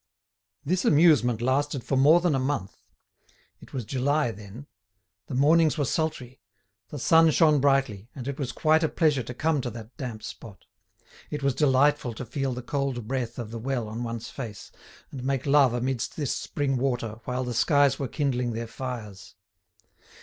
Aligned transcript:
This 0.65 0.83
amusement 0.83 1.43
lasted 1.43 1.83
for 1.83 1.95
more 1.95 2.21
than 2.21 2.33
a 2.33 2.39
month. 2.39 2.77
It 3.59 3.71
was 3.71 3.85
July 3.85 4.31
then; 4.31 4.65
the 5.27 5.35
mornings 5.35 5.77
were 5.77 5.85
sultry; 5.85 6.41
the 6.89 6.97
sun 6.97 7.29
shone 7.29 7.59
brightly, 7.61 8.09
and 8.15 8.27
it 8.27 8.39
was 8.39 8.51
quite 8.51 8.81
a 8.83 8.89
pleasure 8.89 9.21
to 9.21 9.33
come 9.35 9.61
to 9.61 9.69
that 9.69 9.95
damp 9.97 10.23
spot. 10.23 10.65
It 11.29 11.43
was 11.43 11.53
delightful 11.53 12.15
to 12.15 12.25
feel 12.25 12.53
the 12.55 12.63
cold 12.63 13.07
breath 13.07 13.37
of 13.37 13.51
the 13.51 13.59
well 13.59 13.87
on 13.87 14.01
one's 14.03 14.31
face, 14.31 14.71
and 15.11 15.23
make 15.23 15.45
love 15.45 15.71
amidst 15.71 16.15
this 16.15 16.35
spring 16.35 16.77
water 16.77 17.19
while 17.25 17.43
the 17.43 17.53
skies 17.53 17.99
were 17.99 18.07
kindling 18.07 18.53
their 18.53 18.65
fires. 18.65 19.35